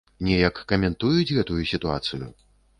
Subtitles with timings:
[0.27, 2.25] Неяк каментуюць гэтую сітуацыю?